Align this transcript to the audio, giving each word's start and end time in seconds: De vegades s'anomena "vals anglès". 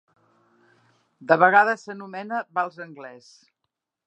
De 1.33 1.37
vegades 1.43 1.85
s'anomena 1.89 2.43
"vals 2.59 2.85
anglès". 2.91 3.31